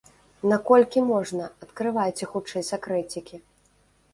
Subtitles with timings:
[0.53, 3.35] Наколькі можна, адкрывайце хутчэй сакрэцікі!!!